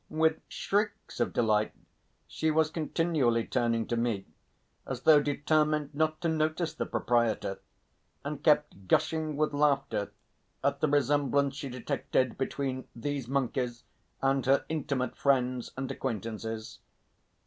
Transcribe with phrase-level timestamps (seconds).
[0.09, 1.73] With shrieks of delight
[2.25, 4.25] she was continually turning to me,
[4.87, 7.59] as though determined not to notice the proprietor,
[8.25, 10.09] and kept gushing with laughter
[10.63, 13.83] at the resemblance she detected between these monkeys
[14.23, 16.79] and her intimate friends and acquaintances.